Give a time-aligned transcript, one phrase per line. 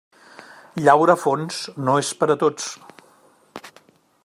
[0.85, 2.73] Llaurar fons no és per a tots.